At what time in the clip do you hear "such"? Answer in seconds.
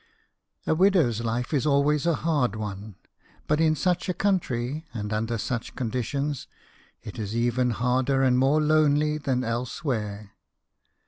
3.75-4.09, 5.37-5.75